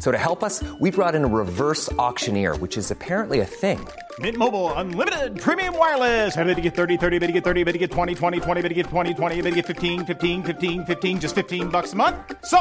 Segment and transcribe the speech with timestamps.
[0.00, 3.78] So to help us, we brought in a reverse auctioneer, which is apparently a thing.
[4.18, 6.36] Mint Mobile unlimited premium wireless.
[6.36, 8.62] Ready to get 30, 30, bit to get 30, bit to get 20, 20, 20,
[8.62, 11.92] bit to get 20, 20, bit to get 15, 15, 15, 15 just 15 bucks
[11.92, 12.16] a month.
[12.44, 12.58] So,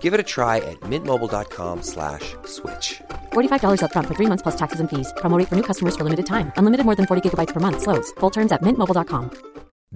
[0.00, 2.36] Give it a try at mintmobile.com/switch.
[2.44, 3.00] slash
[3.32, 5.12] $45 upfront for three months plus taxes and fees.
[5.16, 6.52] Promo rate for new customers for limited time.
[6.56, 7.82] Unlimited more than 40 gigabytes per month.
[7.82, 8.12] Slows.
[8.20, 9.30] Full terms at mintmobile.com.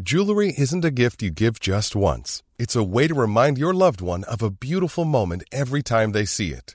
[0.01, 2.43] Jewelry isn't a gift you give just once.
[2.59, 6.25] It's a way to remind your loved one of a beautiful moment every time they
[6.25, 6.75] see it.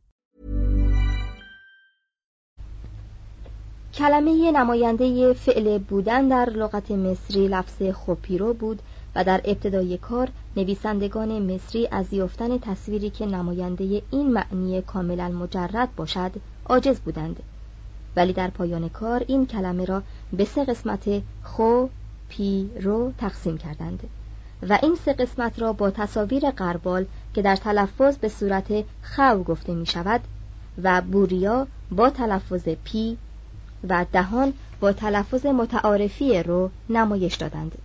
[3.93, 8.81] کلمه نماینده فعل بودن در لغت مصری لفظ خوپیرو بود
[9.15, 15.95] و در ابتدای کار نویسندگان مصری از یافتن تصویری که نماینده این معنی کاملا مجرد
[15.95, 16.31] باشد
[16.65, 17.43] عاجز بودند.
[18.15, 20.03] ولی در پایان کار این کلمه را
[20.33, 21.85] به سه قسمت خو
[22.29, 24.03] پی رو تقسیم کردند
[24.69, 29.73] و این سه قسمت را با تصاویر قربال که در تلفظ به صورت خو گفته
[29.73, 30.21] می شود
[30.83, 33.17] و بوریا با تلفظ پی
[33.89, 37.77] و دهان با تلفظ متعارفی رو نمایش دادند.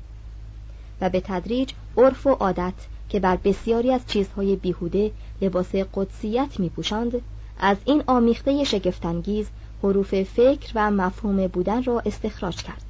[1.01, 2.74] و به تدریج عرف و عادت
[3.08, 5.11] که بر بسیاری از چیزهای بیهوده
[5.42, 7.20] لباس قدسیت می پوشند
[7.61, 9.48] از این آمیخته شگفتانگیز
[9.83, 12.83] حروف فکر و مفهوم بودن را استخراج کرد.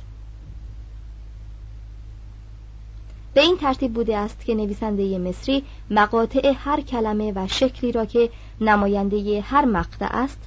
[3.35, 8.31] به این ترتیب بوده است که نویسنده مصری مقاطع هر کلمه و شکلی را که
[8.61, 10.39] نماینده هر مقطع است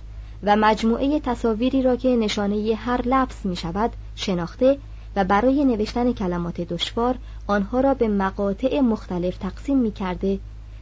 [0.43, 4.77] و مجموعه تصاویری را که نشانه هر لفظ می شود شناخته
[5.15, 7.15] و برای نوشتن کلمات دشوار
[7.47, 10.39] آنها را به مقاطع مختلف تقسیم می کرده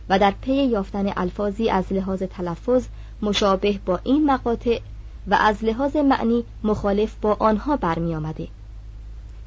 [0.09, 2.87] و در پی یافتن الفاظی از لحاظ تلفظ
[3.21, 4.79] مشابه با این مقاطع
[5.27, 8.47] و از لحاظ معنی مخالف با آنها برمی آمده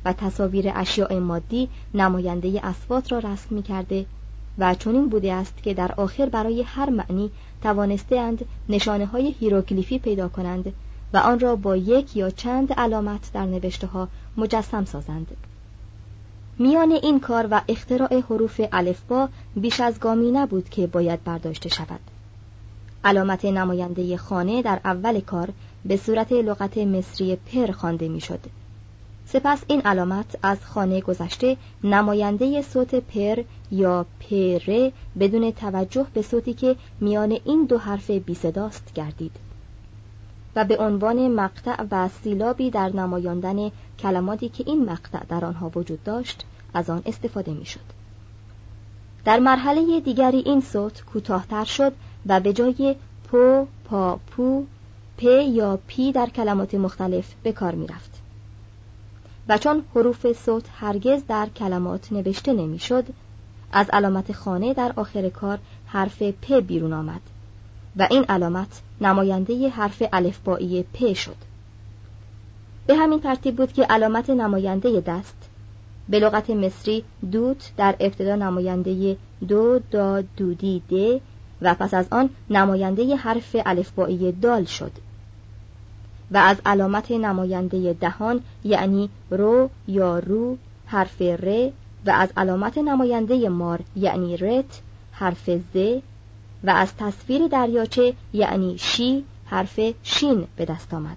[0.04, 4.06] و تصاویر اشیاء مادی نماینده اسوات را رسم می کرده
[4.58, 7.30] و چنین بوده است که در آخر برای هر معنی
[7.62, 10.72] توانستهاند نشانه های هیروگلیفی پیدا کنند
[11.12, 15.36] و آن را با یک یا چند علامت در نوشته ها مجسم سازند.
[16.58, 22.00] میان این کار و اختراع حروف الفبا بیش از گامی نبود که باید برداشته شود.
[23.04, 25.48] علامت نماینده خانه در اول کار
[25.84, 28.40] به صورت لغت مصری پر خوانده می‌شد.
[29.26, 36.54] سپس این علامت از خانه گذشته نماینده صوت پر یا پره بدون توجه به صوتی
[36.54, 39.36] که میان این دو حرف بی صداست گردید
[40.56, 46.02] و به عنوان مقطع و سیلابی در نمایاندن کلماتی که این مقطع در آنها وجود
[46.04, 46.44] داشت
[46.74, 48.00] از آن استفاده می‌شد.
[49.24, 51.92] در مرحله دیگری این صوت کوتاهتر شد
[52.26, 54.64] و به جای پو، پا، پو،
[55.18, 58.09] پ یا پی در کلمات مختلف به کار می رفت.
[59.50, 63.04] و چون حروف صوت هرگز در کلمات نوشته نمی‌شد
[63.72, 67.20] از علامت خانه در آخر کار حرف پ بیرون آمد
[67.96, 71.36] و این علامت نماینده حرف الفبایی پ شد.
[72.86, 75.36] به همین ترتیب بود که علامت نماینده دست
[76.08, 79.16] به لغت مصری دوت در ابتدا نماینده
[79.48, 81.20] دو دا دودی ده
[81.62, 84.92] و پس از آن نماینده حرف الفبایی دال شد.
[86.30, 90.56] و از علامت نماینده دهان یعنی رو یا رو
[90.86, 91.70] حرف ر
[92.06, 94.80] و از علامت نماینده مار یعنی رت
[95.12, 95.76] حرف ز
[96.64, 101.16] و از تصویر دریاچه یعنی شی حرف شین به دست آمد.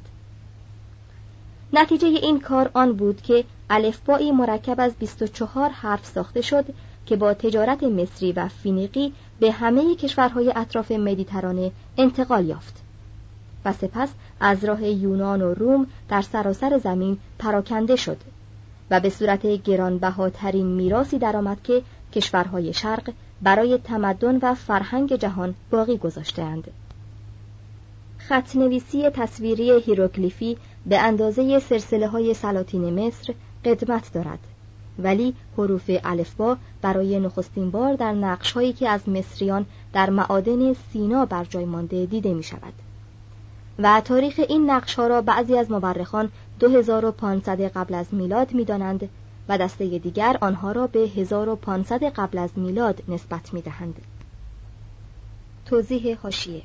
[1.73, 6.65] نتیجه این کار آن بود که الفبایی مرکب از 24 حرف ساخته شد
[7.05, 12.83] که با تجارت مصری و فینیقی به همه کشورهای اطراف مدیترانه انتقال یافت.
[13.65, 14.09] و سپس
[14.45, 18.17] از راه یونان و روم در سراسر زمین پراکنده شد
[18.91, 21.81] و به صورت گرانبهاترین میراثی درآمد که
[22.13, 26.71] کشورهای شرق برای تمدن و فرهنگ جهان باقی گذاشتهاند.
[28.17, 33.33] خطنویسی تصویری هیروگلیفی به اندازه سلسله های سلاطین مصر
[33.65, 34.39] قدمت دارد
[34.99, 41.25] ولی حروف الفبا برای نخستین بار در نقش هایی که از مصریان در معادن سینا
[41.25, 42.73] بر جای مانده دیده می شود
[43.79, 49.09] و تاریخ این نقش را بعضی از مورخان 2500 قبل از میلاد می دانند
[49.49, 54.01] و دسته دیگر آنها را به 1500 قبل از میلاد نسبت می دهند.
[55.65, 56.61] توضیح هاشیه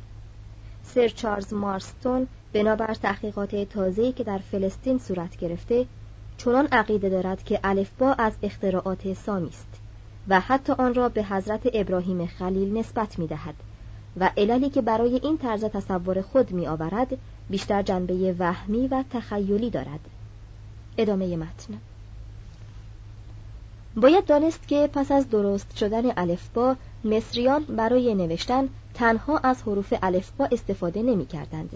[0.83, 5.87] سر چارلز مارستون بنابر تحقیقات تازه‌ای که در فلسطین صورت گرفته
[6.37, 9.81] چنان عقیده دارد که الفبا از اختراعات سامی است
[10.29, 13.55] و حتی آن را به حضرت ابراهیم خلیل نسبت می دهد
[14.21, 17.19] و عللی که برای این طرز تصور خود می آورد
[17.51, 20.01] بیشتر جنبه وهمی و تخیلی دارد.
[20.99, 21.75] ادامه متن.
[23.97, 30.49] باید دانست که پس از درست شدن الفبا مصریان برای نوشتن تنها از حروف الفبا
[30.53, 31.71] استفاده نمی کردند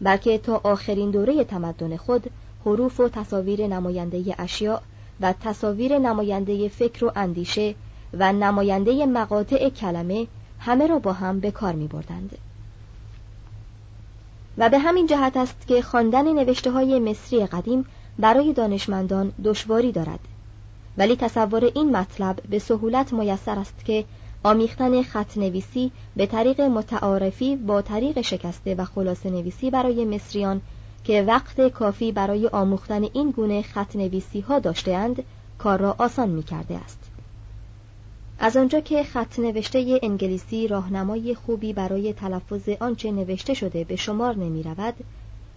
[0.00, 2.30] بلکه تا آخرین دوره تمدن خود
[2.64, 4.80] حروف و تصاویر نماینده اشیاء
[5.20, 7.74] و تصاویر نماینده فکر و اندیشه
[8.12, 10.26] و نماینده مقاطع کلمه
[10.64, 12.38] همه را با هم به کار می بردند.
[14.58, 17.84] و به همین جهت است که خواندن نوشته های مصری قدیم
[18.18, 20.20] برای دانشمندان دشواری دارد
[20.98, 24.04] ولی تصور این مطلب به سهولت میسر است که
[24.42, 30.60] آمیختن خط نویسی به طریق متعارفی با طریق شکسته و خلاصه نویسی برای مصریان
[31.04, 35.22] که وقت کافی برای آموختن این گونه خط نویسی ها داشتهاند
[35.58, 37.11] کار را آسان می کرده است.
[38.38, 44.36] از آنجا که خط نوشته انگلیسی راهنمای خوبی برای تلفظ آنچه نوشته شده به شمار
[44.36, 44.94] نمی رود،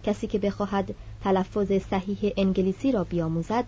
[0.04, 0.94] کسی که بخواهد
[1.24, 3.64] تلفظ صحیح انگلیسی را بیاموزد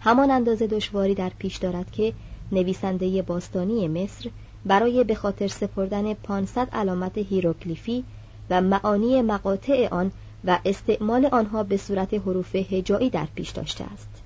[0.00, 2.12] همان اندازه دشواری در پیش دارد که
[2.52, 4.30] نویسنده باستانی مصر
[4.64, 8.04] برای به خاطر سپردن 500 علامت هیروگلیفی
[8.50, 10.12] و معانی مقاطع آن
[10.44, 14.19] و استعمال آنها به صورت حروف هجایی در پیش داشته است.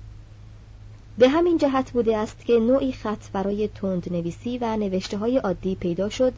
[1.17, 5.75] به همین جهت بوده است که نوعی خط برای تند نویسی و نوشته های عادی
[5.75, 6.33] پیدا شد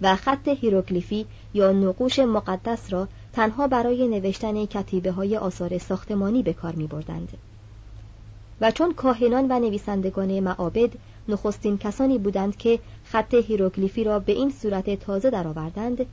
[0.00, 6.52] و خط هیروگلیفی یا نقوش مقدس را تنها برای نوشتن کتیبه های آثار ساختمانی به
[6.52, 7.28] کار می بردند.
[8.60, 10.90] و چون کاهنان و نویسندگان معابد
[11.28, 16.06] نخستین کسانی بودند که خط هیروگلیفی را به این صورت تازه درآوردند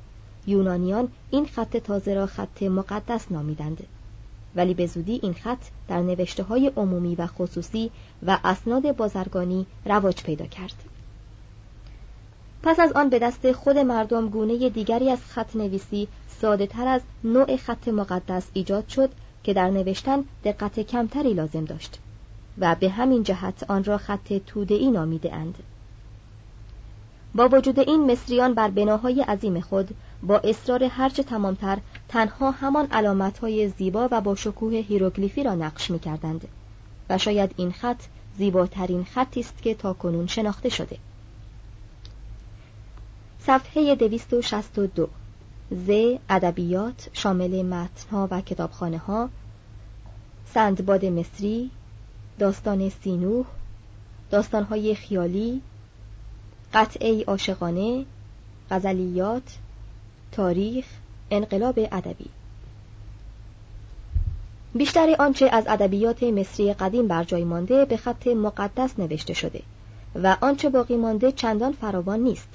[0.47, 3.87] یونانیان این خط تازه را خط مقدس نامیدند
[4.57, 7.92] ولی به زودی این خط در نوشته های عمومی و خصوصی
[8.27, 10.83] و اسناد بازرگانی رواج پیدا کرد
[12.63, 16.07] پس از آن به دست خود مردم گونه دیگری از خط نویسی
[16.42, 19.09] ساده تر از نوع خط مقدس ایجاد شد
[19.44, 22.00] که در نوشتن دقت کمتری لازم داشت
[22.57, 25.56] و به همین جهت آن را خط توده ای نامیده اند.
[27.36, 31.77] با وجود این مصریان بر بناهای عظیم خود با اصرار هرچه تمامتر
[32.07, 36.47] تنها همان علامتهای زیبا و با شکوه هیروگلیفی را نقش می کردند
[37.09, 38.01] و شاید این خط
[38.37, 40.97] زیباترین خطی است که تا کنون شناخته شده.
[43.39, 45.09] صفحه 262
[45.71, 45.89] ز
[46.29, 49.29] ادبیات شامل متنها و کتابخانه ها
[50.53, 51.71] سندباد مصری
[52.39, 53.45] داستان سینوح
[54.31, 55.61] داستانهای خیالی
[56.73, 58.05] قطعه عاشقانه
[58.71, 59.57] غزلیات
[60.31, 60.85] تاریخ
[61.31, 62.25] انقلاب ادبی.
[64.75, 69.61] بیشتر آنچه از ادبیات مصری قدیم بر جای مانده به خط مقدس نوشته شده
[70.16, 72.49] و آنچه باقی مانده چندان فراوان نیست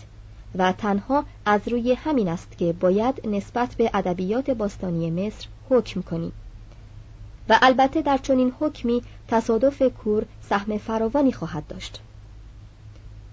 [0.54, 6.32] و تنها از روی همین است که باید نسبت به ادبیات باستانی مصر حکم کنیم.
[7.49, 12.00] و البته در چنین حکمی تصادف کور سهم فراوانی خواهد داشت.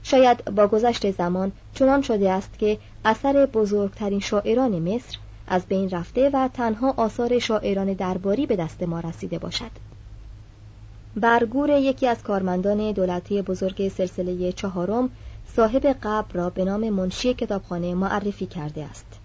[0.03, 6.29] شاید با گذشت زمان چنان شده است که اثر بزرگترین شاعران مصر از بین رفته
[6.33, 9.71] و تنها آثار شاعران درباری به دست ما رسیده باشد.
[11.15, 15.09] برگور یکی از کارمندان دولتی بزرگ سلسله چهارم
[15.55, 19.19] صاحب قبر را به نام منشی کتابخانه معرفی کرده است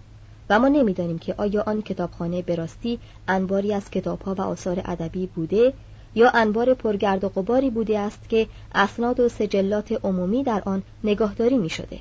[0.49, 5.27] و ما نمی‌دانیم که آیا آن کتابخانه به راستی انباری از کتابها و آثار ادبی
[5.27, 5.73] بوده
[6.15, 11.57] یا انبار پرگرد و غباری بوده است که اسناد و سجلات عمومی در آن نگاهداری
[11.57, 11.99] می شده.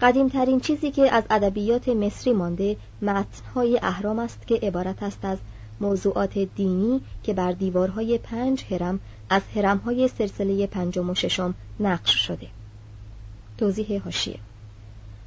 [0.00, 5.38] قدیمترین چیزی که از ادبیات مصری مانده متنهای اهرام است که عبارت است از
[5.80, 9.00] موضوعات دینی که بر دیوارهای پنج هرم
[9.30, 12.46] از هرمهای سلسله پنجم و ششم نقش شده
[13.58, 14.38] توضیح هاشیه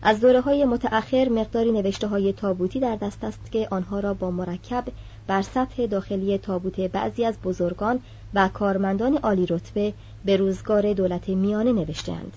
[0.01, 4.31] از دوره های متأخر مقداری نوشته های تابوتی در دست است که آنها را با
[4.31, 4.83] مرکب
[5.27, 7.99] بر سطح داخلی تابوت بعضی از بزرگان
[8.33, 9.93] و کارمندان عالی رتبه
[10.25, 12.33] به روزگار دولت میانه نوشتهاند.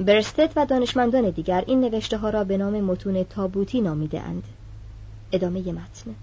[0.00, 4.42] برستت و دانشمندان دیگر این نوشته ها را به نام متون تابوتی نامیده اند.
[5.32, 6.14] ادامه متن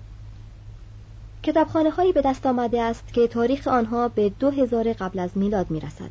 [1.44, 5.72] کتابخانه هایی به دست آمده است که تاریخ آنها به دو هزار قبل از میلاد
[5.72, 6.10] می رسد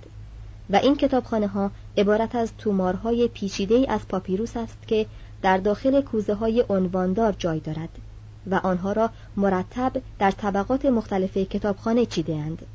[0.70, 5.06] و این کتابخانه ها عبارت از تومارهای پیچیده از پاپیروس است که
[5.42, 7.88] در داخل کوزه های عنواندار جای دارد
[8.50, 12.66] و آنها را مرتب در طبقات مختلف کتابخانه چیده اند.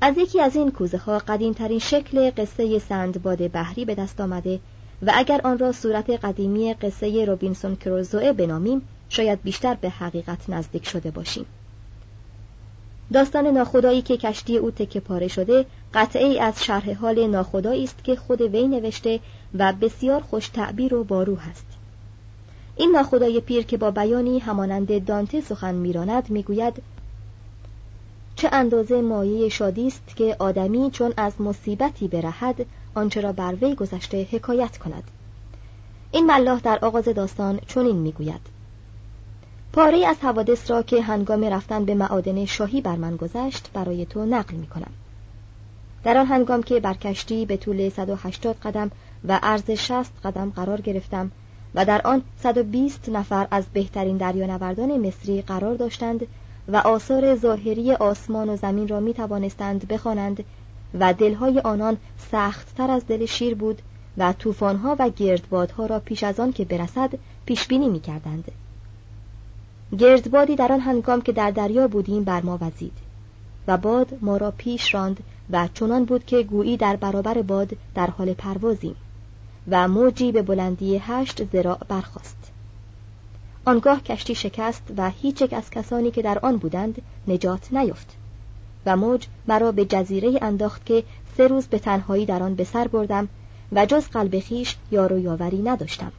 [0.00, 4.60] از یکی از این کوزه ها قدیم ترین شکل قصه سندباد بحری به دست آمده
[5.02, 10.88] و اگر آن را صورت قدیمی قصه روبینسون کروزوئه بنامیم شاید بیشتر به حقیقت نزدیک
[10.88, 11.46] شده باشیم
[13.12, 18.16] داستان ناخدایی که کشتی او تکه پاره شده قطعه از شرح حال ناخدایی است که
[18.16, 19.20] خود وی نوشته
[19.54, 21.66] و بسیار خوش تعبیر و بارو است
[22.76, 26.82] این ناخدای پیر که با بیانی همانند دانته سخن میراند می‌گوید
[28.36, 33.74] چه اندازه مایه شادی است که آدمی چون از مصیبتی برهد آنچه را بر وی
[33.74, 35.04] گذشته حکایت کند
[36.10, 38.40] این ملاح در آغاز داستان چنین می‌گوید
[39.72, 44.24] پاره از حوادث را که هنگام رفتن به معادن شاهی بر من گذشت برای تو
[44.24, 44.90] نقل می کنم.
[46.04, 48.90] در آن هنگام که بر کشتی به طول 180 قدم
[49.24, 51.30] و عرض 60 قدم قرار گرفتم
[51.74, 56.26] و در آن 120 نفر از بهترین دریانوردان مصری قرار داشتند
[56.68, 60.44] و آثار ظاهری آسمان و زمین را می توانستند بخوانند
[61.00, 61.96] و دلهای آنان
[62.30, 63.82] سختتر از دل شیر بود
[64.18, 67.10] و طوفانها و گردبادها را پیش از آن که برسد
[67.46, 68.52] پیش بینی می کردند.
[69.98, 72.92] گردبادی در آن هنگام که در دریا بودیم بر ما وزید
[73.68, 78.06] و باد ما را پیش راند و چنان بود که گویی در برابر باد در
[78.06, 78.96] حال پروازیم
[79.70, 82.52] و موجی به بلندی هشت زراع برخاست.
[83.64, 88.16] آنگاه کشتی شکست و هیچ یک از کسانی که در آن بودند نجات نیافت
[88.86, 91.04] و موج مرا به جزیره انداخت که
[91.36, 93.28] سه روز به تنهایی در آن به سر بردم
[93.72, 96.12] و جز قلب خیش یار و یاوری نداشتم.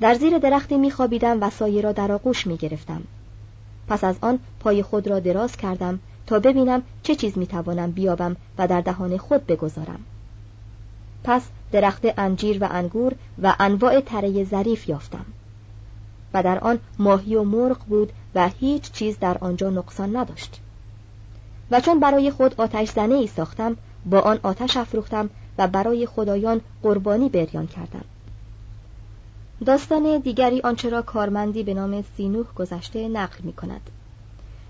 [0.00, 3.02] در زیر درختی میخوابیدم و سایه را در آغوش می‌گرفتم
[3.88, 8.68] پس از آن پای خود را دراز کردم تا ببینم چه چیز می‌توانم بیابم و
[8.68, 10.00] در دهان خود بگذارم.
[11.24, 11.42] پس
[11.74, 15.24] درخت انجیر و انگور و انواع تره ظریف یافتم.
[16.34, 20.60] و در آن ماهی و مرغ بود و هیچ چیز در آنجا نقصان نداشت.
[21.70, 23.76] و چون برای خود آتش زنه ای ساختم
[24.06, 28.04] با آن آتش افروختم و برای خدایان قربانی بریان کردم.
[29.66, 33.90] داستان دیگری آنچه را کارمندی به نام سینوح گذشته نقل می کند.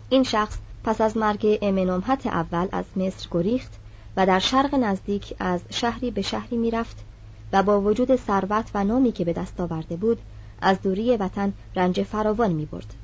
[0.08, 3.72] این شخص پس از مرگ امنومحت اول از مصر گریخت
[4.16, 7.04] و در شرق نزدیک از شهری به شهری می‌رفت
[7.52, 10.18] و با وجود ثروت و نامی که به دست آورده بود
[10.60, 12.94] از دوری وطن رنج فراوان می برد.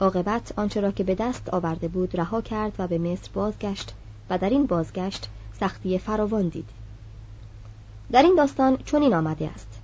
[0.00, 3.94] عاقبت آنچه را که به دست آورده بود رها کرد و به مصر بازگشت
[4.30, 5.28] و در این بازگشت
[5.60, 6.68] سختی فراوان دید.
[8.12, 9.80] در این داستان چنین آمده است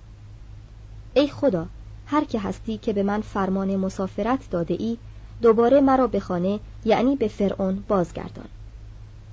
[1.14, 1.66] ای خدا
[2.06, 4.98] هر که هستی که به من فرمان مسافرت داده ای
[5.42, 8.48] دوباره مرا به خانه یعنی به فرعون بازگردان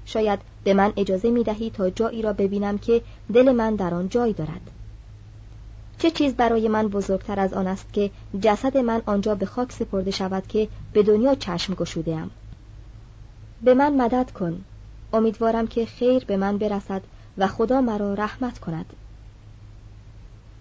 [0.08, 3.02] شاید به من اجازه می دهی تا جایی را ببینم که
[3.34, 4.62] دل من در آن جای دارد.
[6.00, 8.12] چه چیز برای من بزرگتر از آن است که
[8.42, 12.30] جسد من آنجا به خاک سپرده شود که به دنیا چشم گشوده ام
[13.62, 14.64] به من مدد کن.
[15.14, 17.02] امیدوارم که خیر به من برسد
[17.38, 18.86] و خدا مرا رحمت کند.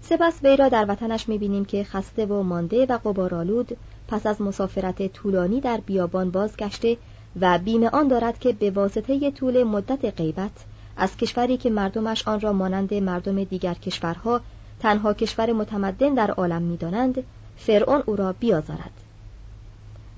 [0.00, 3.76] سپس وی را در وطنش می‌بینیم که خسته و مانده و قبارالود
[4.08, 6.96] پس از مسافرت طولانی در بیابان بازگشته
[7.40, 10.64] و بیمه آن دارد که به واسطه طول مدت غیبت
[10.96, 14.40] از کشوری که مردمش آن را مانند مردم دیگر کشورها
[14.80, 17.24] تنها کشور متمدن در عالم می‌دانند
[17.56, 18.90] فرعون او را بیازارد.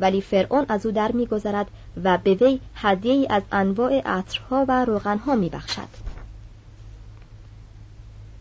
[0.00, 1.66] ولی فرعون از او در میگذرد
[2.04, 6.08] و به وی هدیه از انواع عطرها و روغنها میبخشد.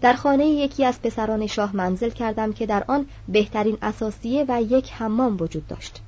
[0.02, 4.92] در خانه یکی از پسران شاه منزل کردم که در آن بهترین اساسیه و یک
[4.92, 6.02] حمام وجود داشت.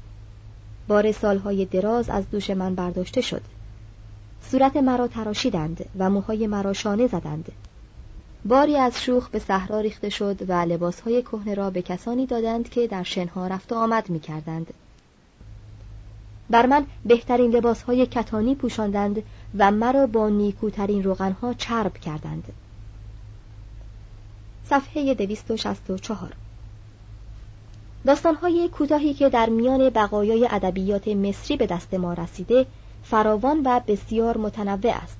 [0.89, 3.41] بار سالهای دراز از دوش من برداشته شد.
[4.41, 7.51] صورت مرا تراشیدند و موهای مرا شانه زدند.
[8.45, 12.87] باری از شوخ به صحرا ریخته شد و لباسهای کهنه را به کسانی دادند که
[12.87, 14.73] در شنها رفت و آمد می کردند.
[16.49, 19.23] بر من بهترین لباسهای کتانی پوشاندند
[19.57, 22.43] و مرا با نیکوترین روغنها چرب کردند.
[24.65, 26.33] صفحه 264
[28.05, 32.65] داستانهای کوتاهی که در میان بقایای ادبیات مصری به دست ما رسیده
[33.03, 35.19] فراوان و بسیار متنوع است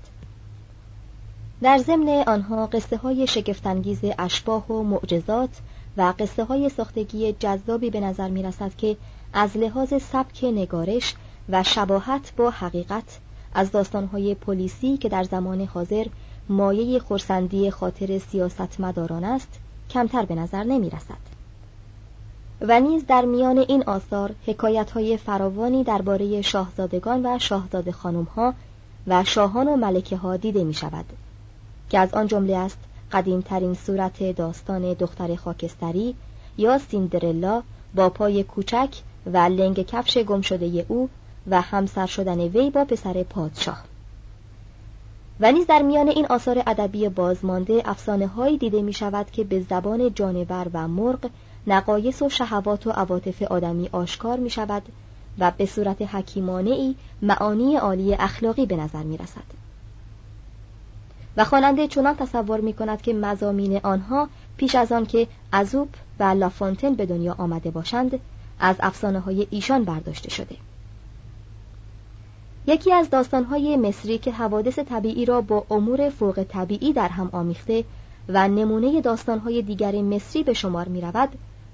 [1.62, 5.50] در ضمن آنها قصه های شگفتانگیز اشباه و معجزات
[5.98, 8.98] و قصه های ساختگی جذابی به نظر می رسد که
[9.34, 11.16] از لحاظ سبک نگارش
[11.50, 13.20] و شباهت با حقیقت
[13.54, 16.06] از داستانهای پلیسی که در زمان حاضر
[16.50, 19.60] مایه خورسندی خاطر سیاستمداران است
[19.90, 21.39] کمتر به نظر نمی رسد.
[22.62, 28.54] و نیز در میان این آثار حکایت های فراوانی درباره شاهزادگان و شاهزاده خانم ها
[29.08, 31.06] و شاهان و ملکه ها دیده می شود
[31.90, 32.78] که از آن جمله است
[33.12, 36.16] قدیمترین صورت داستان دختر خاکستری
[36.58, 37.64] یا سیندرلا
[37.96, 38.90] با پای کوچک
[39.26, 41.10] و لنگ کفش گم شده او
[41.48, 43.84] و همسر شدن وی با پسر پادشاه.
[45.40, 49.62] و نیز در میان این آثار ادبی بازمانده افسانه هایی دیده می شود که به
[49.70, 51.30] زبان جانور و مرغ
[51.68, 54.84] نقایص و شهوات و عواطف آدمی آشکار می شود
[55.40, 59.60] و به صورت حکیمانه ای معانی عالی اخلاقی به نظر می رسد.
[61.38, 65.90] و خواننده چنان تصور می کند که مزامین آنها پیش از آن که ازوب
[66.20, 68.20] و لافونتن به دنیا آمده باشند
[68.60, 70.56] از افسانه های ایشان برداشته شده
[72.68, 77.84] یکی از داستانهای مصری که حوادث طبیعی را با امور فوق طبیعی در هم آمیخته
[78.30, 81.30] و نمونه داستانهای دیگر مصری به شمار می رود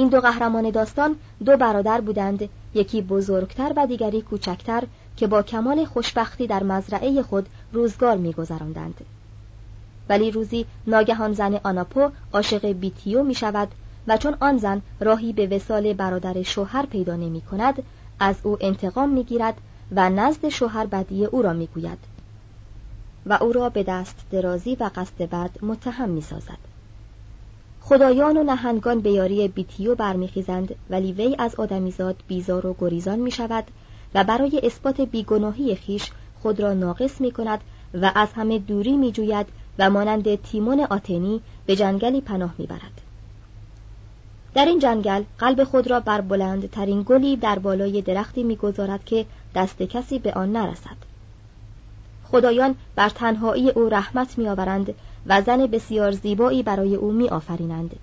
[0.00, 4.82] این دو قهرمان داستان دو برادر بودند یکی بزرگتر و دیگری کوچکتر
[5.16, 8.94] که با کمال خوشبختی در مزرعه خود روزگار میگذراندند.
[10.08, 13.68] ولی روزی ناگهان زن آناپو عاشق بیتیو می شود
[14.08, 17.82] و چون آن زن راهی به وسال برادر شوهر پیدا نمی کند
[18.20, 19.54] از او انتقام می گیرد
[19.96, 21.98] و نزد شوهر بدی او را می گوید
[23.26, 26.69] و او را به دست درازی و قصد بد متهم می سازد
[27.80, 33.30] خدایان و نهنگان به یاری بیتیو برمیخیزند ولی وی از آدمیزاد بیزار و گریزان می
[33.30, 33.64] شود
[34.14, 36.10] و برای اثبات بیگناهی خیش
[36.42, 37.60] خود را ناقص می کند
[37.94, 39.46] و از همه دوری می جوید
[39.78, 43.00] و مانند تیمون آتنی به جنگلی پناه می برد.
[44.54, 49.26] در این جنگل قلب خود را بر بلند ترین گلی در بالای درختی می‌گذارد که
[49.54, 50.96] دست کسی به آن نرسد
[52.30, 54.94] خدایان بر تنهایی او رحمت میآورند
[55.26, 57.96] و زن بسیار زیبایی برای او می آفرینند.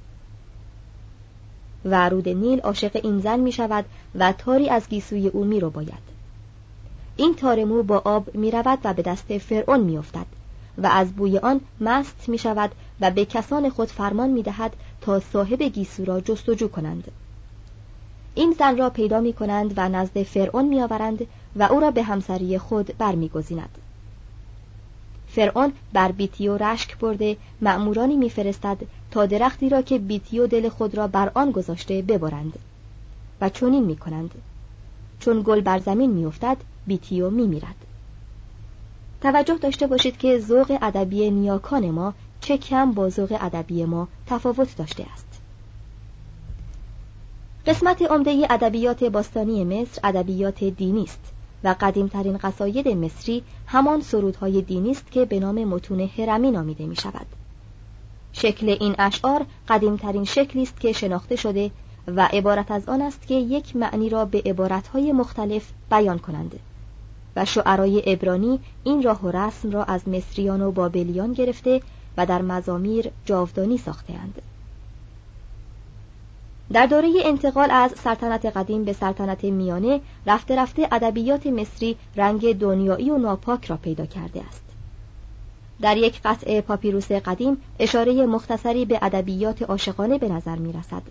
[1.86, 5.69] و رود نیل عاشق این زن می شود و تاری از گیسوی او می رو
[5.69, 6.08] باید.
[7.15, 10.25] این تار مو با آب می رود و به دست فرعون می افتد
[10.77, 15.19] و از بوی آن مست می شود و به کسان خود فرمان می دهد تا
[15.19, 17.12] صاحب گیسو را جستجو کنند.
[18.36, 22.03] این زن را پیدا می کنند و نزد فرعون می آورند و او را به
[22.03, 23.77] همسری خود برمیگزیند.
[25.38, 28.78] فرعون بر بیتیو رشک برده مأمورانی میفرستد
[29.12, 32.60] تا درختی را که بیتیو دل خود را بر آن گذاشته ببرند.
[33.41, 34.32] و چنین می‌کنند.
[35.19, 37.76] چون گل بر زمین میافتد بیتیو میمیرد.
[39.21, 44.78] توجه داشته باشید که ذوق ادبی نیاکان ما چه کم با ذوق ادبی ما تفاوت
[44.78, 45.41] داشته است.
[47.67, 51.34] قسمت عمده ادبیات باستانی مصر ادبیات دینی است.
[51.63, 56.96] و قدیمترین قصاید مصری همان سرودهای دینی است که به نام متون هرمی نامیده می
[56.96, 57.26] شود.
[58.34, 61.72] شکل این اشعار قدیمترین شکلی است که شناخته شده
[62.08, 66.60] و عبارت از آن است که یک معنی را به عبارتهای مختلف بیان کنند
[67.36, 71.82] و شعرای ابرانی این راه و رسم را از مصریان و بابلیان گرفته
[72.17, 74.41] و در مزامیر جاودانی ساختهاند.
[76.73, 83.10] در دوره انتقال از سلطنت قدیم به سلطنت میانه رفته رفته ادبیات مصری رنگ دنیایی
[83.10, 84.63] و ناپاک را پیدا کرده است.
[85.82, 91.01] در یک قطعه پاپیروس قدیم اشاره مختصری به ادبیات عاشقانه به نظر می رسد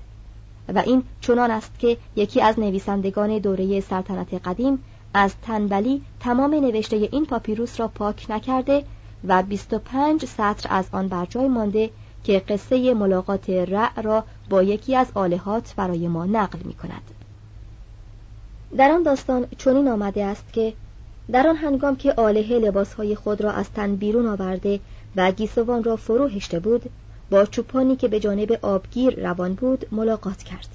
[0.75, 4.79] و این چنان است که یکی از نویسندگان دوره سلطنت قدیم
[5.15, 8.85] از تنبلی تمام نوشته این پاپیروس را پاک نکرده
[9.25, 11.91] و 25 سطر از آن بر جای مانده
[12.25, 17.03] که قصه ملاقات رع را با یکی از آلهات برای ما نقل می کند
[18.77, 20.73] در آن داستان چنین آمده است که
[21.33, 24.81] در آن هنگام که آله لباسهای خود را از تن بیرون آورده
[25.17, 26.91] و گیسوان را فرو هشته بود
[27.31, 30.69] با چوپانی که به جانب آبگیر روان بود ملاقات کرد.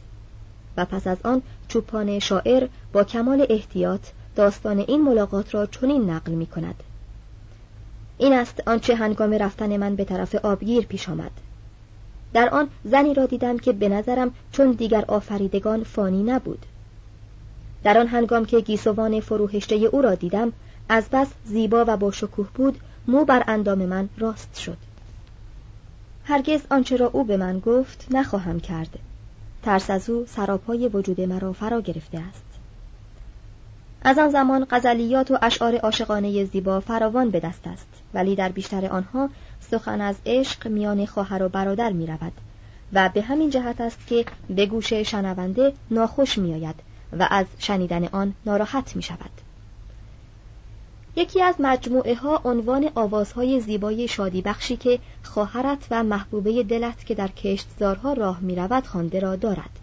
[0.78, 4.02] و پس از آن چوپان شاعر با کمال احتیاط
[4.36, 6.84] داستان این ملاقات را چنین نقل می کند
[8.18, 11.32] این است آنچه هنگام رفتن من به طرف آبگیر پیش آمد.
[12.34, 16.66] در آن زنی را دیدم که به نظرم چون دیگر آفریدگان فانی نبود.
[17.84, 20.54] در آن هنگام که گیسوان فروهشته او را دیدم
[20.90, 24.78] از بس زیبا و با شکوه بود مو بر اندام من راست شد.
[26.24, 29.00] هرگز آنچه را او به من گفت نخواهم کرد.
[29.64, 32.51] ترس از او سراپای وجود مرا فرا گرفته است.
[34.02, 37.88] از آن زمان غزلیات و اشعار عاشقانه زیبا فراوان به دست است.
[38.14, 42.34] ولی در بیشتر آنها سخن از عشق میان خواهر و برادر می رود
[42.94, 46.76] و به همین جهت است که به گوش شنونده ناخوش می آید
[47.20, 49.32] و از شنیدن آن ناراحت می شود
[51.16, 57.16] یکی از مجموعه ها عنوان آوازهای زیبای شادی بخشی که خواهرت و محبوبه دلت که
[57.16, 59.81] در کشتزارها راه می رود خانده را دارد.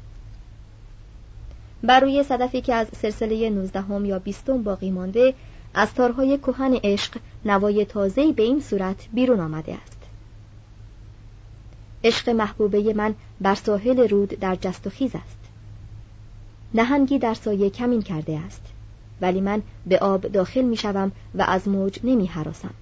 [1.82, 5.34] بر روی صدفی که از سلسله نوزدهم یا بیستم باقی مانده
[5.74, 9.98] از تارهای کهن عشق نوای تازه‌ای به این صورت بیرون آمده است.
[12.04, 15.38] عشق محبوبه من بر ساحل رود در جست و خیز است.
[16.74, 18.62] نهنگی در سایه کمین کرده است
[19.20, 22.74] ولی من به آب داخل می شوم و از موج نمی حراسم.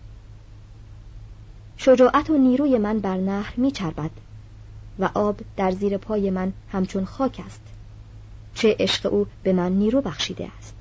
[1.76, 4.10] شجاعت و نیروی من بر نهر می چربد
[4.98, 7.60] و آب در زیر پای من همچون خاک است.
[8.56, 10.74] چه عشق او به من نیرو بخشیده است.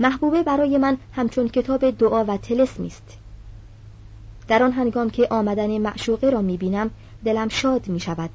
[0.00, 3.18] محبوبه برای من همچون کتاب دعا و تلسمی است
[4.48, 6.90] در آن هنگام که آمدن معشوقه را می بینم
[7.24, 8.30] دلم شاد می شود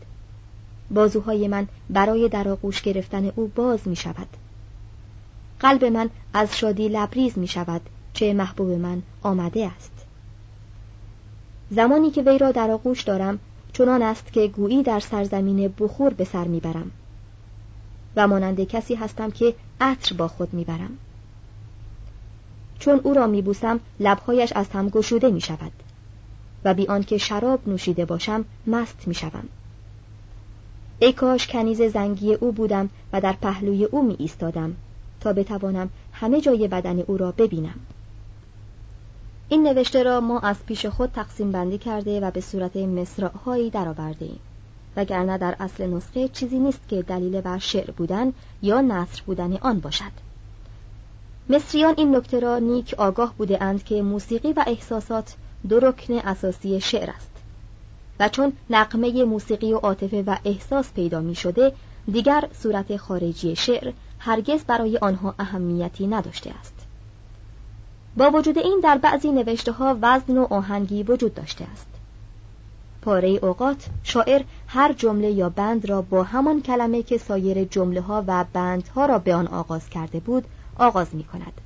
[0.92, 4.28] بازوهای من برای در آغوش گرفتن او باز می شود
[5.60, 7.82] قلب من از شادی لبریز می شود
[8.14, 9.92] چه محبوب من آمده است.
[11.72, 13.40] زمانی که وی را در آغوش دارم
[13.74, 16.92] چنان است که گویی در سرزمین بخور به سر می‌برم.
[18.16, 20.98] و مانند کسی هستم که عطر با خود می‌برم.
[22.80, 25.72] چون او را میبوسم لبهایش از هم گشوده می شود
[26.66, 29.44] و بی آنکه شراب نوشیده باشم مست می شوم.
[31.00, 34.76] ای کاش کنیز زنگی او بودم و در پهلوی او می ایستادم
[35.20, 37.80] تا بتوانم همه جای بدن او را ببینم.
[39.50, 44.26] این نوشته را ما از پیش خود تقسیم بندی کرده و به صورت مصرعهایی درآورده
[44.26, 44.40] ایم
[44.96, 49.80] وگرنه در اصل نسخه چیزی نیست که دلیل بر شعر بودن یا نصر بودن آن
[49.80, 50.12] باشد.
[51.50, 55.36] مصریان این نکته را نیک آگاه بوده اند که موسیقی و احساسات
[55.70, 57.32] دو رکن اساسی شعر است.
[58.20, 61.72] و چون نقمه موسیقی و عاطفه و احساس پیدا می شده
[62.12, 66.74] دیگر صورت خارجی شعر هرگز برای آنها اهمیتی نداشته است.
[68.18, 71.88] با وجود این در بعضی نوشته ها وزن و آهنگی وجود داشته است.
[73.02, 74.42] پاره اوقات شاعر
[74.76, 79.20] هر جمله یا بند را با همان کلمه که سایر جمله ها و بندها را
[79.20, 80.46] به آن آغاز کرده بود
[80.80, 81.62] آغاز می کند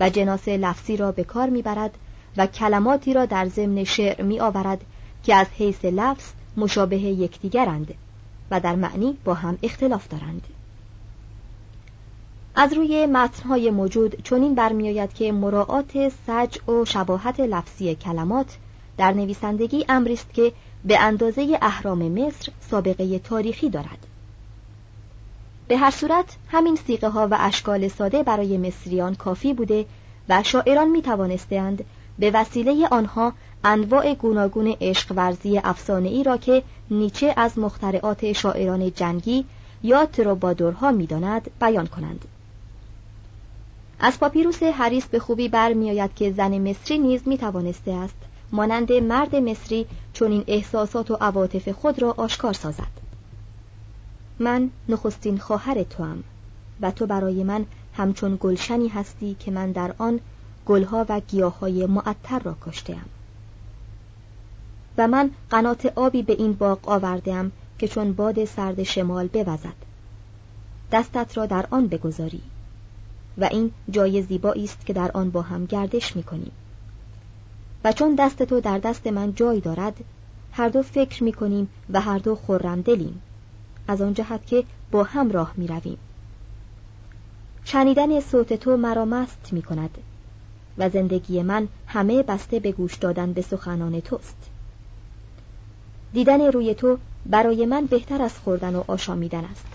[0.00, 1.98] و جناس لفظی را به کار می برد
[2.36, 4.80] و کلماتی را در ضمن شعر می آورد
[5.22, 7.94] که از حیث لفظ مشابه یکدیگرند
[8.50, 10.46] و در معنی با هم اختلاف دارند.
[12.54, 18.56] از روی متنهای موجود چنین برمیآید که مراعات سج و شباهت لفظی کلمات
[18.96, 20.52] در نویسندگی امری است که
[20.84, 24.06] به اندازه اهرام مصر سابقه تاریخی دارد.
[25.68, 29.86] به هر صورت همین سیقه ها و اشکال ساده برای مصریان کافی بوده
[30.28, 31.84] و شاعران می توانستند
[32.18, 33.32] به وسیله آنها
[33.64, 39.44] انواع گوناگون عشق ورزی افسانه ای را که نیچه از مخترعات شاعران جنگی
[39.82, 42.24] یا تروبادورها می‌داند بیان کنند.
[44.00, 48.14] از پاپیروس حریس به خوبی برمیآید که زن مصری نیز می توانسته است
[48.52, 53.02] مانند مرد مصری چون احساسات و عواطف خود را آشکار سازد.
[54.38, 56.24] من نخستین خواهر توام
[56.80, 60.20] و تو برای من همچون گلشنی هستی که من در آن
[60.66, 63.04] گلها و گیاههای معطر را کشتم
[64.98, 69.74] و من قنات آبی به این باغ آوردم که چون باد سرد شمال بوزد.
[70.92, 72.42] دستت را در آن بگذاری
[73.38, 76.52] و این جای زیبایی است که در آن با هم گردش می‌کنیم.
[77.84, 79.96] و چون دست تو در دست من جای دارد
[80.52, 83.22] هر دو فکر می‌کنیم و هر دو خورم دلیم
[83.88, 85.98] از آن جهت که با هم راه می رویم
[87.64, 89.98] شنیدن صوت تو مرا مست می کند
[90.78, 94.50] و زندگی من همه بسته به گوش دادن به سخنان توست.
[96.12, 99.66] دیدن روی تو برای من بهتر از خوردن و آشامیدن است.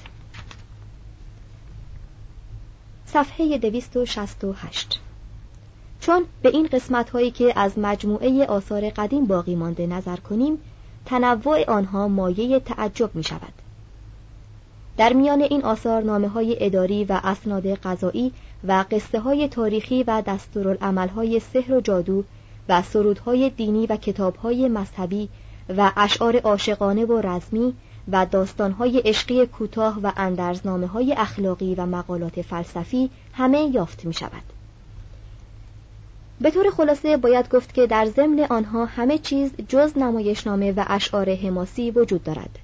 [3.06, 5.00] صفحه 268
[6.00, 10.58] چون به این قسمت هایی که از مجموعه آثار قدیم باقی مانده نظر کنیم
[11.06, 13.54] تنوع آنها مایه تعجب می شود
[14.98, 18.34] در میان این آثار نامه های اداری و اسناد قضایی
[18.68, 22.24] و قصه های تاریخی و دستورالعمل های سحر و جادو
[22.70, 25.30] و سرودهای دینی و کتابهای مذهبی
[25.78, 27.74] و اشعار عاشقانه و رزمی
[28.12, 34.57] و داستانهای عشقی کوتاه و اندرزنامه های اخلاقی و مقالات فلسفی همه یافت می شود.
[36.42, 41.36] به طور خلاصه باید گفت که در ضمن آنها همه چیز جز نمایشنامه و اشعار
[41.36, 42.60] حماسی وجود دارد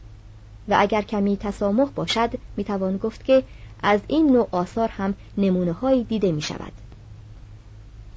[0.68, 3.44] و اگر کمی تسامح باشد می‌توان گفت که
[3.84, 6.72] از این نوع آثار هم نمونه هایی دیده می شود.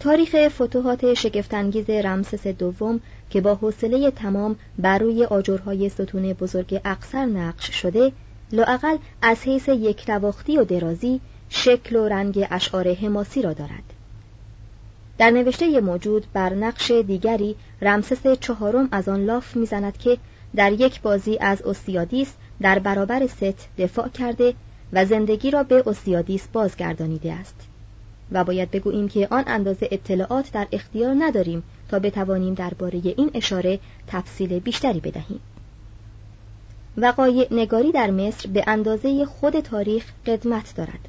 [0.01, 7.27] تاریخ فتوحات شگفتانگیز رمسس دوم که با حوصله تمام بر روی آجرهای ستون بزرگ اقصر
[7.27, 8.13] نقش شده
[8.53, 13.96] لاعقل از حیث یک نواختی و درازی شکل و رنگ اشعار حماسی را دارد
[15.19, 20.19] در نوشته موجود بر نقش دیگری رمسس چهارم از آن لاف می‌زند که
[20.57, 24.55] در یک بازی از اوسیادیس در برابر ست دفاع کرده
[24.93, 27.55] و زندگی را به اوسیادیس بازگردانیده است.
[28.33, 33.79] و باید بگوییم که آن اندازه اطلاعات در اختیار نداریم تا بتوانیم درباره این اشاره
[34.07, 35.41] تفصیل بیشتری بدهیم.
[36.97, 41.09] وقایع نگاری در مصر به اندازه خود تاریخ قدمت دارد.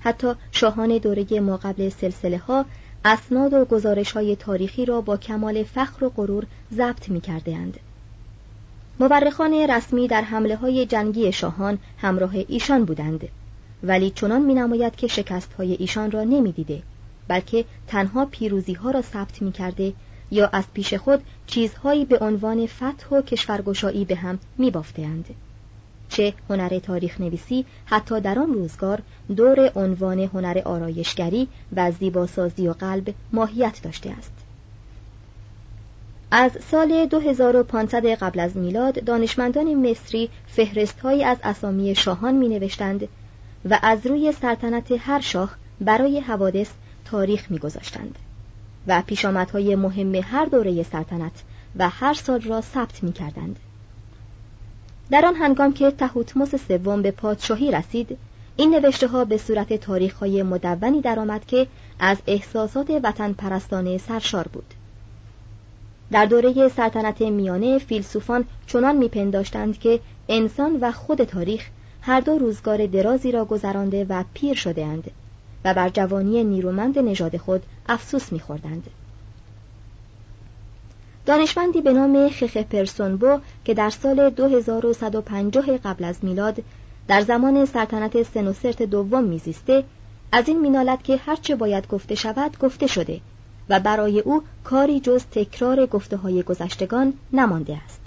[0.00, 2.64] حتی شاهان دوره ما قبل سلسله ها
[3.04, 7.80] اسناد و گزارش های تاریخی را با کمال فخر و غرور ضبط می کرده اند.
[9.00, 13.28] مورخان رسمی در حمله های جنگی شاهان همراه ایشان بودند
[13.82, 16.82] ولی چنان می نماید که شکست های ایشان را نمی دیده
[17.28, 19.92] بلکه تنها پیروزی ها را ثبت می کرده
[20.30, 25.34] یا از پیش خود چیزهایی به عنوان فتح و کشورگشایی به هم می بافتند.
[26.08, 29.02] چه هنر تاریخ نویسی حتی در آن روزگار
[29.36, 34.32] دور عنوان هنر آرایشگری و زیباسازی و قلب ماهیت داشته است
[36.30, 43.08] از سال 2500 قبل از میلاد دانشمندان مصری فهرستهایی از اسامی شاهان می نوشتند
[43.70, 46.70] و از روی سلطنت هر شاه برای حوادث
[47.04, 48.18] تاریخ می گذاشتند
[48.86, 51.42] و پیشامدهای مهم هر دوره سلطنت
[51.76, 53.58] و هر سال را ثبت می کردند.
[55.10, 58.18] در آن هنگام که تهوتموس سوم به پادشاهی رسید
[58.56, 61.66] این نوشته ها به صورت تاریخ های مدونی درآمد که
[61.98, 64.74] از احساسات وطن پرستانه سرشار بود
[66.10, 71.68] در دوره سلطنت میانه فیلسوفان چنان میپنداشتند که انسان و خود تاریخ
[72.00, 75.10] هر دو روزگار درازی را گذرانده و پیر شده اند
[75.64, 78.86] و بر جوانی نیرومند نژاد خود افسوس میخوردند.
[81.26, 86.62] دانشمندی به نام خخ پرسونبو که در سال 2150 قبل از میلاد
[87.08, 89.84] در زمان سلطنت سنوسرت دوم میزیسته
[90.32, 93.20] از این مینالت که هرچه باید گفته شود گفته شده
[93.68, 98.00] و برای او کاری جز تکرار گفته های گذشتگان نمانده است.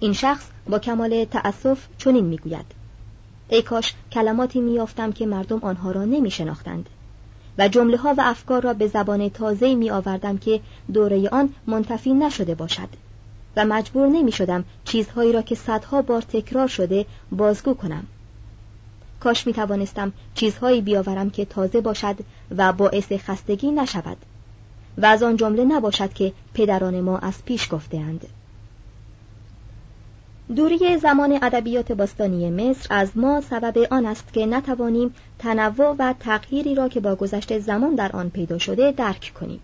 [0.00, 2.66] این شخص با کمال تأسف چنین می‌گوید
[3.48, 6.88] ای کاش کلماتی میافتم که مردم آنها را نمی شناختند
[7.58, 10.60] و جمله ها و افکار را به زبان تازه می آوردم که
[10.92, 12.88] دوره آن منتفی نشده باشد
[13.56, 18.06] و مجبور نمی شدم چیزهایی را که صدها بار تکرار شده بازگو کنم
[19.20, 22.16] کاش می توانستم چیزهایی بیاورم که تازه باشد
[22.56, 24.16] و باعث خستگی نشود
[24.98, 28.26] و از آن جمله نباشد که پدران ما از پیش گفتهاند.
[30.56, 36.74] دوری زمان ادبیات باستانی مصر از ما سبب آن است که نتوانیم تنوع و تغییری
[36.74, 39.60] را که با گذشته زمان در آن پیدا شده درک کنیم.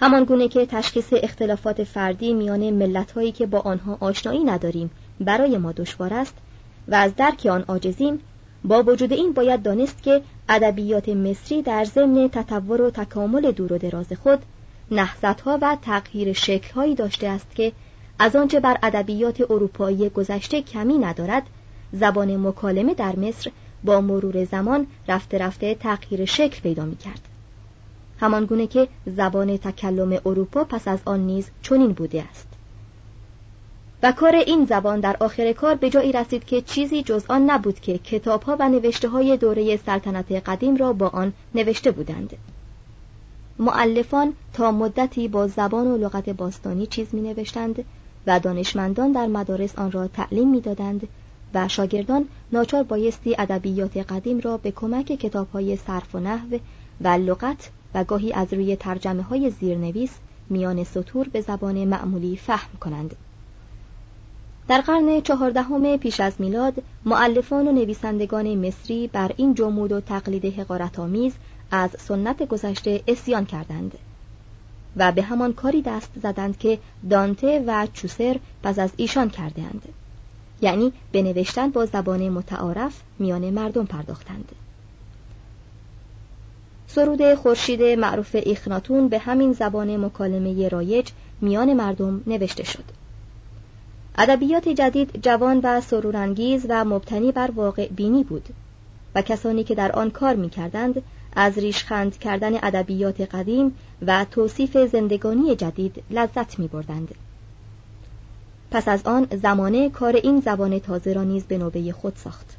[0.00, 5.72] همان گونه که تشخیص اختلافات فردی میان ملتهایی که با آنها آشنایی نداریم برای ما
[5.72, 6.34] دشوار است
[6.88, 8.20] و از درک آن عاجزیم
[8.64, 13.78] با وجود این باید دانست که ادبیات مصری در ضمن تطور و تکامل دور و
[13.78, 14.38] دراز خود
[14.90, 17.72] نهضتها و تغییر شکلهایی داشته است که
[18.18, 21.42] از آنچه بر ادبیات اروپایی گذشته کمی ندارد
[21.92, 23.50] زبان مکالمه در مصر
[23.84, 27.20] با مرور زمان رفته رفته تغییر شکل پیدا می کرد.
[28.20, 32.48] همان گونه که زبان تکلم اروپا پس از آن نیز چنین بوده است.
[34.02, 37.80] و کار این زبان در آخر کار به جایی رسید که چیزی جز آن نبود
[37.80, 42.36] که کتابها و نوشته های دوره سلطنت قدیم را با آن نوشته بودند.
[43.58, 47.84] معلفان تا مدتی با زبان و لغت باستانی چیز می نوشتند
[48.26, 51.08] و دانشمندان در مدارس آن را تعلیم می‌دادند
[51.54, 56.58] و شاگردان ناچار بایستی ادبیات قدیم را به کمک کتابهای صرف و نحو
[57.00, 60.10] و لغت و گاهی از روی ترجمه های زیرنویس
[60.50, 63.16] میان سطور به زبان معمولی فهم کنند.
[64.68, 70.58] در قرن چهاردهم پیش از میلاد معلفان و نویسندگان مصری بر این جمود و تقلید
[70.58, 71.34] حقارت آمیز
[71.70, 73.98] از سنت گذشته اسیان کردند.
[74.96, 76.78] و به همان کاری دست زدند که
[77.10, 79.88] دانته و چوسر پس از ایشان کردهاند.
[80.60, 84.52] یعنی به نوشتن با زبان متعارف میان مردم پرداختند.
[86.86, 91.08] سرود خورشید معروف ایخناتون به همین زبان مکالمه رایج
[91.40, 92.84] میان مردم نوشته شد.
[94.18, 98.48] ادبیات جدید جوان و سرورانگیز و مبتنی بر واقع بینی بود
[99.14, 101.02] و کسانی که در آن کار می کردند
[101.36, 103.74] از ریشخند کردن ادبیات قدیم
[104.06, 107.14] و توصیف زندگانی جدید لذت می بردند.
[108.70, 112.56] پس از آن زمانه کار این زبان تازه را نیز به نوبه خود ساخت.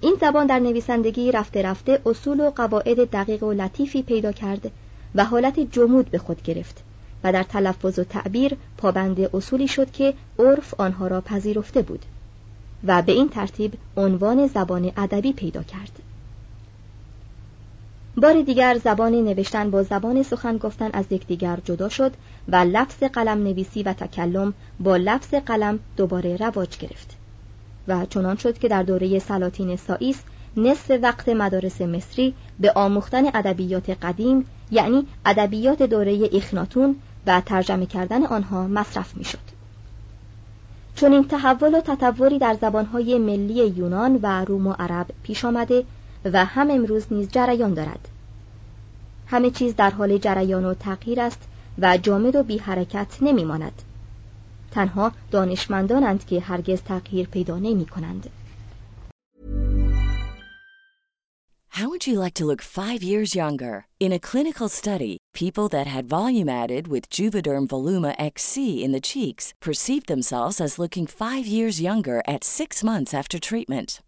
[0.00, 4.70] این زبان در نویسندگی رفته رفته اصول و قواعد دقیق و لطیفی پیدا کرد
[5.14, 6.82] و حالت جمود به خود گرفت
[7.24, 12.04] و در تلفظ و تعبیر پابند اصولی شد که عرف آنها را پذیرفته بود
[12.84, 15.98] و به این ترتیب عنوان زبان ادبی پیدا کرد.
[18.18, 22.12] بار دیگر زبان نوشتن با زبان سخن گفتن از یکدیگر جدا شد
[22.48, 27.16] و لفظ قلم نویسی و تکلم با لفظ قلم دوباره رواج گرفت
[27.88, 30.22] و چنان شد که در دوره سلاطین سائیس
[30.56, 38.26] نصف وقت مدارس مصری به آموختن ادبیات قدیم یعنی ادبیات دوره اخناتون و ترجمه کردن
[38.26, 39.56] آنها مصرف می‌شد.
[40.94, 45.84] چون این تحول و تطوری در زبانهای ملی یونان و روم و عرب پیش آمده
[46.32, 48.08] و هم امروز نیز جریان دارد
[49.26, 53.82] همه چیز در حال جریان و تغییر است و جامد و بی حرکت نمی ماند.
[54.70, 58.30] تنها دانشمندانند که هرگز تغییر پیدا نمی کنند.
[61.78, 63.84] How would you like to look five years younger?
[64.00, 69.06] In a clinical study, people that had volume added with Juvederm Voluma XC in the
[69.12, 74.00] cheeks perceived themselves as looking five years younger at six months after treatment.